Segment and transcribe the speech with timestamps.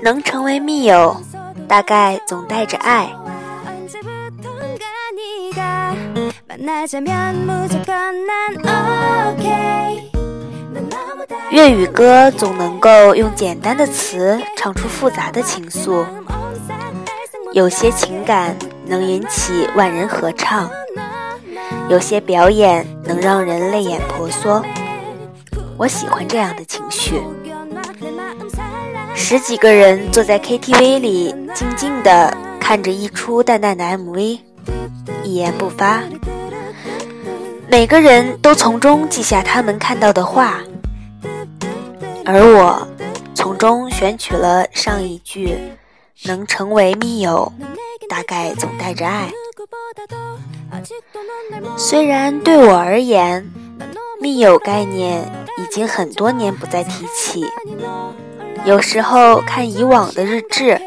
[0.00, 1.16] 能成为密友，
[1.66, 3.10] 大概总带着爱。
[11.50, 16.04] 粤语歌总能够用简单的词唱出复杂的情愫，
[17.58, 20.70] 有些情感能引起万人合唱，
[21.88, 24.64] 有些表演能让人泪眼婆娑。
[25.76, 27.20] 我喜欢这样的情绪。
[29.12, 34.38] 十几个人坐在 KTV 里，静静地看着一出淡淡的 MV，
[35.24, 36.00] 一言不发。
[37.66, 40.60] 每个人都从中记下他们看到的话，
[42.24, 42.86] 而我
[43.34, 45.58] 从中选取了上一句
[46.24, 47.52] ：“能成为密友，
[48.08, 49.30] 大概总带着爱。”
[51.76, 53.48] 虽然对我而言，
[54.20, 55.22] 密友概念
[55.58, 57.46] 已经很多年不再提起。
[58.64, 60.80] 有时候看以往的日志，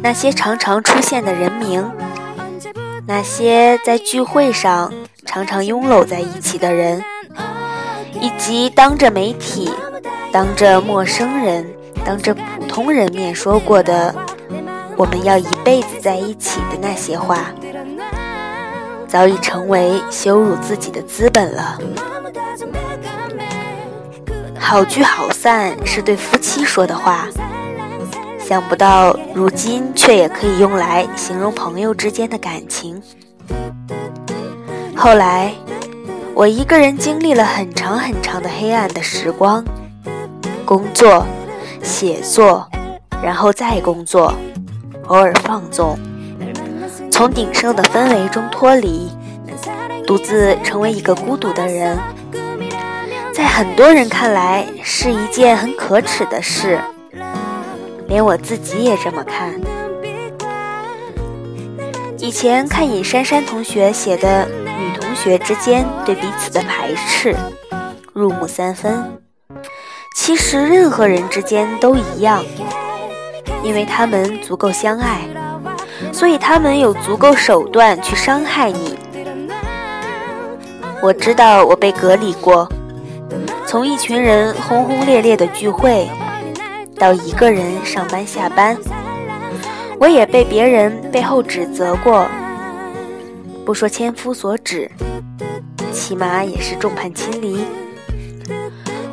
[0.00, 1.88] 那些常常出现的人名，
[3.06, 4.92] 那些在聚会上
[5.24, 7.02] 常常拥搂在一起的人，
[8.20, 9.70] 以及当着媒体、
[10.32, 11.64] 当着陌生人、
[12.06, 14.14] 当着普通人面说过的
[14.96, 17.50] “我们要一辈子在一起”的那些话，
[19.08, 21.76] 早已成为羞辱自己的资本了。
[24.56, 27.26] 好聚好散是对夫妻说的话，
[28.38, 33.02] 想不到如今却也可以用来形容朋友之间的感情。
[34.94, 35.52] 后来，
[36.34, 39.64] 我一个人经历了很长很长的黑暗的时光，
[40.64, 41.26] 工作、
[41.86, 42.68] 写作，
[43.22, 44.34] 然后再工作，
[45.06, 45.96] 偶尔放纵，
[47.12, 49.08] 从鼎盛的氛围中脱离，
[50.04, 51.96] 独自成为一个孤独的人。
[53.32, 56.80] 在很多人看来是一件很可耻的事，
[58.08, 59.54] 连我自己也这么看。
[62.18, 67.36] 以前看尹珊珊同学写的女同学之间对彼此的排斥，
[68.12, 69.25] 入木三分。
[70.26, 72.44] 其实任何人之间都一样，
[73.62, 75.20] 因为他们足够相爱，
[76.12, 78.98] 所以他们有足够手段去伤害你。
[81.00, 82.68] 我知道我被隔离过。
[83.68, 86.08] 从一群人轰轰烈烈的聚会，
[86.98, 88.76] 到一个人上班下班，
[90.00, 92.26] 我也被别人背后指责过。
[93.64, 94.90] 不说千夫所指，
[95.92, 97.64] 起码也是众叛亲离。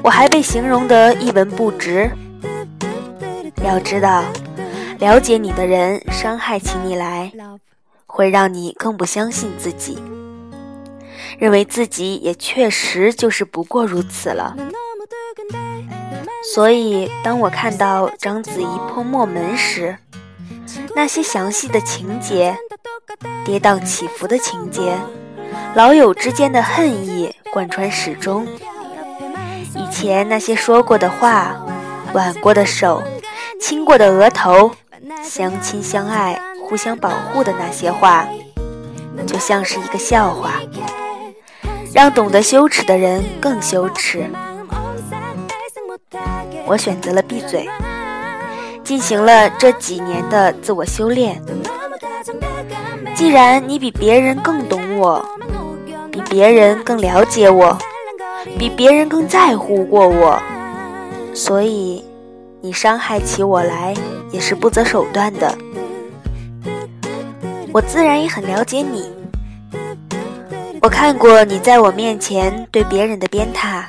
[0.04, 2.12] 我还被形容得一文不值。
[3.64, 4.24] 要知道，
[5.00, 7.32] 了解你的人伤害起你来，
[8.06, 9.98] 会让你更不相信自己。
[11.40, 14.56] 认为自己也确实就是不过如此了，
[16.54, 19.98] 所以当我看到章子怡破墨门时，
[20.96, 22.56] 那些详细的情节、
[23.46, 24.98] 跌宕起伏的情节、
[25.76, 28.46] 老友之间的恨意贯穿始终，
[29.94, 31.56] 前那些说过的话、
[32.14, 33.02] 挽过的手、
[33.62, 34.72] 亲过的额头、
[35.24, 38.28] 相亲相爱、互相保护的那些话，
[39.28, 40.54] 就像是一个笑话。
[41.94, 44.26] 让懂得羞耻的人更羞耻。
[46.66, 47.70] 我选择了闭嘴，
[48.84, 51.40] 进行了这几年的自我修炼。
[53.14, 55.24] 既然你比别人更懂我，
[56.12, 57.78] 比别人更了解我，
[58.58, 60.42] 比别人更在乎过我，
[61.34, 62.04] 所以
[62.62, 63.94] 你伤害起我来
[64.32, 65.58] 也是不择手段的。
[67.74, 69.12] 我自然也很了解你。
[70.82, 73.84] 我看过你在我面前对别人的鞭挞，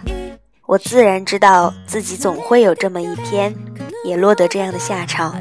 [0.67, 3.55] 我自然知道自己总会有这么一天，
[4.05, 5.35] 也落得这样的下场。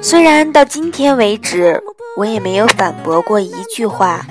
[0.00, 1.82] 虽然到今天为止，
[2.16, 4.24] 我也没有反驳过一句话，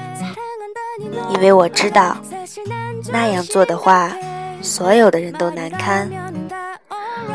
[1.30, 2.18] 因为我知道
[3.12, 4.12] 那样做的话，
[4.62, 6.10] 所有的人都难堪，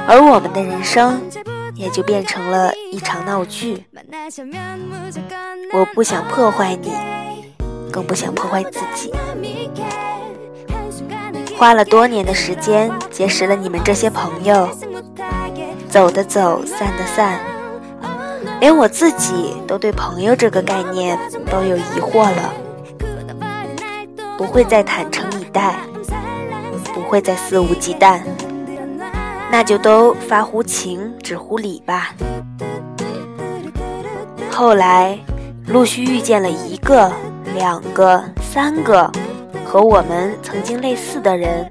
[0.07, 1.21] 而我们的人生
[1.75, 3.85] 也就变成了一场闹剧。
[5.73, 6.93] 我不想破坏你。
[7.93, 9.13] 更不想破坏自己，
[11.59, 14.67] 花了多年的时间结识了你们这些朋友，
[15.91, 17.39] 走的走，散的散，
[18.61, 21.19] 连我自己都对朋友这个概念
[21.51, 22.55] 都有疑惑了，
[24.39, 25.77] 不会再坦诚待，
[26.95, 28.21] 不会再肆无忌惮，
[29.51, 32.15] 那就都发乎情，止乎礼吧。
[34.51, 35.19] 后来，
[35.67, 37.13] 陆续遇见了一个、
[37.55, 39.11] 两个、三个
[39.65, 41.71] 和我们曾经类似的人。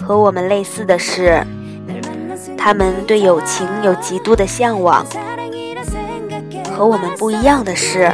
[0.00, 1.44] 和我们类似的是，
[2.56, 5.04] 他们对友情有极度的向往；
[6.70, 8.12] 和我们不一样的是，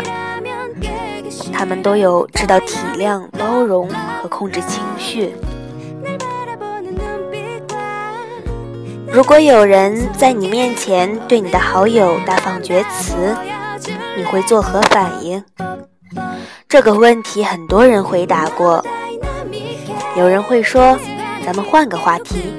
[1.52, 3.88] 他们都有知道体谅、包容
[4.22, 5.34] 和控制情绪。
[9.06, 13.36] 如果有人在你面前对你的好友大放厥词，
[14.16, 15.44] 你会作何反应？
[16.66, 18.82] 这个问题很多人回答过。
[20.16, 20.98] 有人会说
[21.44, 22.54] ：“咱们换个话题。”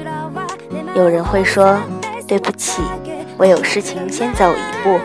[0.95, 1.79] 有人会说
[2.27, 2.83] ：“对不起，
[3.37, 4.99] 我有事情先走一步。”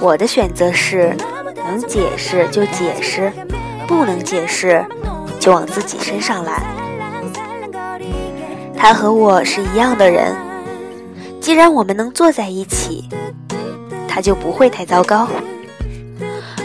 [0.00, 1.16] 我的选择是：
[1.64, 3.32] 能解释就解释，
[3.88, 4.84] 不能解释
[5.40, 6.62] 就往自己身上来。
[8.76, 10.36] 他和我是一样的人，
[11.40, 13.08] 既然我们能坐在一起，
[14.06, 15.26] 他就不会太糟糕。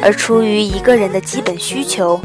[0.01, 2.19] 而出于一个人的基本需求，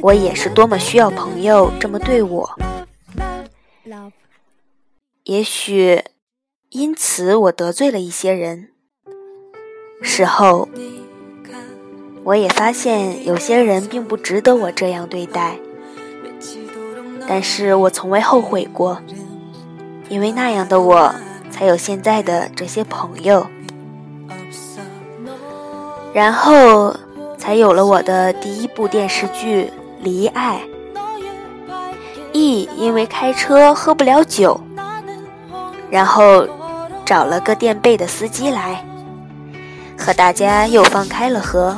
[0.00, 2.50] 我也是多么需要朋友这么对我。
[5.24, 6.02] 也许
[6.70, 8.70] 因此我得罪了一些人。
[10.02, 10.68] 事后，
[12.24, 15.56] 我也发现有些人并不值得我这样对待。
[17.26, 19.00] 但是我从未后悔过，
[20.08, 21.14] 因为那样的我
[21.50, 23.46] 才有现在的这些朋友，
[26.12, 26.94] 然后
[27.38, 29.64] 才有了我的第一部电视剧
[30.00, 30.60] 《离爱》。
[32.32, 34.60] E 因为开车喝不了酒，
[35.90, 36.46] 然后
[37.04, 38.84] 找了个垫背的司机来，
[39.98, 41.76] 和大家又放开了喝。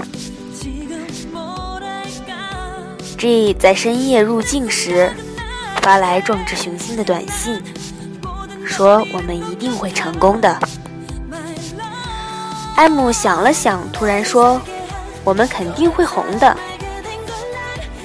[3.24, 5.10] G 在深夜入境时。
[5.80, 7.58] 发来壮志雄心的短信，
[8.66, 10.58] 说我们一定会成功的。
[12.76, 14.60] M 想了想，突然说
[15.24, 16.54] ：“我们肯定会红的。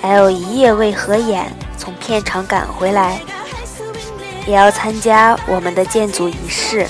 [0.04, 3.20] ”L 一夜未合眼，从片场赶回来，
[4.48, 6.88] 也要参加我们的建组仪式。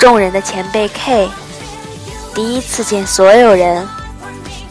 [0.00, 1.28] 众人的前辈 K，
[2.34, 3.86] 第一次见所有人，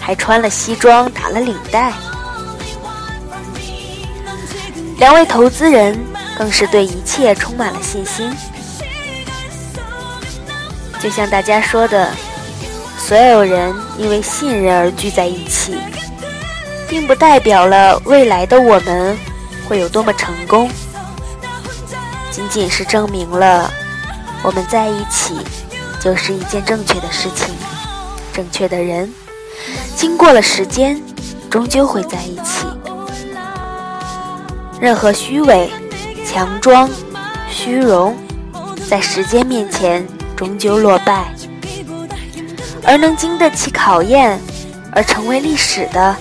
[0.07, 1.91] 还穿了西装，打了领带。
[4.99, 5.99] 两位投资人
[6.37, 8.33] 更是对一切充满了信心。
[10.97, 12.09] 就像大家说的，
[12.97, 15.77] 所有人因为信任而聚在一起，
[16.87, 19.17] 并不代表了未来的我们
[19.67, 20.71] 会有多么成功，
[22.31, 23.69] 仅仅是证明了
[24.41, 25.35] 我们在一起
[25.99, 27.53] 就是一件正确的事情。
[28.31, 29.13] 正确的人，
[29.95, 31.01] 经过了时间，
[31.49, 32.65] 终究会在一起。
[34.79, 35.69] 任何虚伪、
[36.25, 36.89] 强装、
[37.49, 38.15] 虚荣，
[38.89, 40.05] 在时间面前
[40.35, 41.25] 终究落败；
[42.83, 44.39] 而能经得起考验
[44.91, 46.15] 而成为历史的，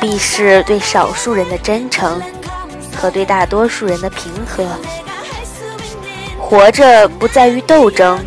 [0.00, 2.22] 必是对少数人的真诚
[2.96, 4.64] 和对大多数人的平和。
[6.38, 8.18] 活着不在于斗争，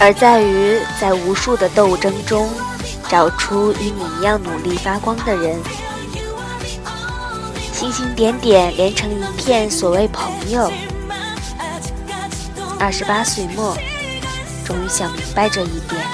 [0.00, 2.48] 而在于在无数的斗争中
[3.08, 5.58] 找出与你一样努力发光的人。
[7.72, 10.70] 星星点点连成一片，所谓朋友。
[12.80, 13.76] 二十八岁末，
[14.64, 16.07] 终于想明白这一点。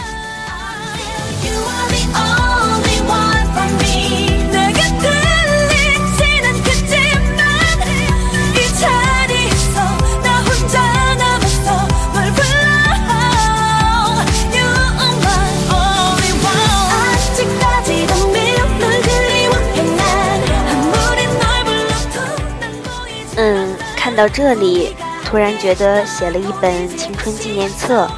[24.14, 24.94] 看到这里，
[25.24, 28.08] 突然觉得写了一本青春纪念册，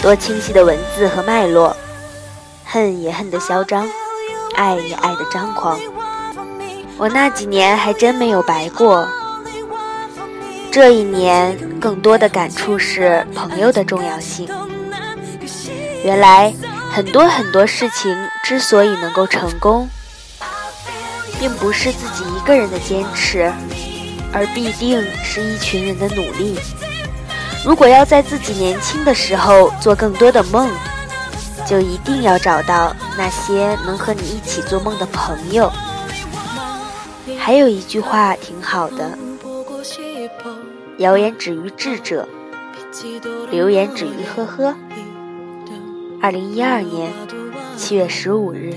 [0.00, 1.76] 多清晰的文字和脉络，
[2.64, 3.84] 恨也恨得嚣张，
[4.54, 5.80] 爱也爱得张狂。
[6.96, 9.04] 我那几年还真没有白过。
[10.70, 14.48] 这一年，更多的感触是朋友的重要性。
[16.04, 16.54] 原来，
[16.88, 19.90] 很多很多事情之所以能够成功，
[21.40, 23.52] 并不是自己一个人的坚持。
[24.32, 26.58] 而必定是一群人的努力。
[27.64, 30.68] 如果要在自己年轻的时候做更多的梦，
[31.66, 35.70] 就一定要找到那些能和你一起做梦的朋友。
[37.38, 39.16] 还有一句话挺好的：
[40.98, 42.28] 谣言止于智者，
[43.50, 44.74] 流言止于呵呵。
[46.20, 47.12] 二零一二年
[47.76, 48.74] 七月十五日。